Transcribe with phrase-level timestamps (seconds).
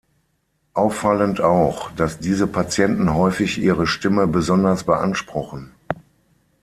[0.73, 5.73] Auffallend auch, dass diese Patienten häufig ihre Stimme besonders beanspruchen.